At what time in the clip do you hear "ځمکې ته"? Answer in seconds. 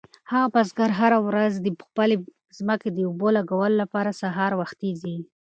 2.57-2.95